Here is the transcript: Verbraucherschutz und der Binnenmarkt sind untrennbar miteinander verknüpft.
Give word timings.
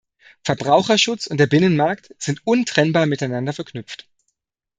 Verbraucherschutz 0.43 1.27
und 1.27 1.37
der 1.37 1.45
Binnenmarkt 1.45 2.15
sind 2.17 2.41
untrennbar 2.47 3.05
miteinander 3.05 3.53
verknüpft. 3.53 4.09